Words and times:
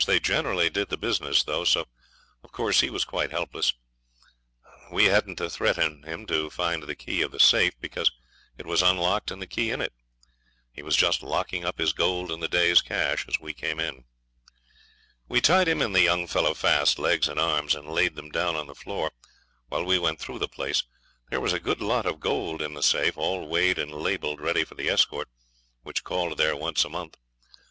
They 0.07 0.19
generally 0.19 0.67
did 0.71 0.89
the 0.89 0.97
business, 0.97 1.43
though, 1.43 1.63
so 1.63 1.85
of 2.43 2.51
course 2.51 2.79
he 2.79 2.89
was 2.89 3.05
quite 3.05 3.29
helpless. 3.29 3.73
We 4.91 5.03
hadn't 5.05 5.35
to 5.35 5.47
threaten 5.47 6.01
him 6.01 6.25
to 6.25 6.49
find 6.49 6.81
the 6.81 6.95
key 6.95 7.21
of 7.21 7.29
the 7.29 7.39
safe, 7.39 7.79
because 7.79 8.11
it 8.57 8.65
was 8.65 8.81
unlocked 8.81 9.29
and 9.29 9.39
the 9.39 9.45
key 9.45 9.69
in 9.69 9.79
it. 9.79 9.93
He 10.71 10.81
was 10.81 10.95
just 10.95 11.21
locking 11.21 11.63
up 11.65 11.77
his 11.77 11.93
gold 11.93 12.31
and 12.31 12.41
the 12.41 12.47
day's 12.47 12.81
cash 12.81 13.27
as 13.27 13.39
we 13.39 13.53
came 13.53 13.79
in. 13.79 14.05
We 15.27 15.39
tied 15.39 15.67
him 15.67 15.83
and 15.83 15.93
the 15.93 16.01
young 16.01 16.25
fellow 16.25 16.55
fast, 16.55 16.97
legs 16.97 17.27
and 17.27 17.39
arms, 17.39 17.75
and 17.75 17.87
laid 17.87 18.15
them 18.15 18.31
down 18.31 18.55
on 18.55 18.65
the 18.65 18.73
floor 18.73 19.11
while 19.69 19.85
we 19.85 19.99
went 19.99 20.19
through 20.19 20.39
the 20.39 20.47
place. 20.49 20.81
There 21.29 21.39
was 21.41 21.53
a 21.53 21.59
good 21.59 21.79
lot 21.79 22.07
of 22.07 22.19
gold 22.19 22.59
in 22.63 22.73
the 22.73 22.81
safe 22.81 23.19
all 23.19 23.47
weighed 23.47 23.77
and 23.77 23.91
labelled 23.91 24.41
ready 24.41 24.63
for 24.63 24.73
the 24.73 24.89
escort, 24.89 25.27
which 25.83 26.03
called 26.03 26.39
there 26.39 26.55
once 26.55 26.83
a 26.83 26.89
month. 26.89 27.17